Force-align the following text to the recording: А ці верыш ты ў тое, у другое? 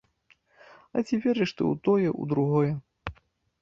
А 0.95 1.05
ці 1.07 1.15
верыш 1.27 1.55
ты 1.57 1.63
ў 1.71 1.85
тое, 1.87 2.09
у 2.25 2.29
другое? 2.35 2.71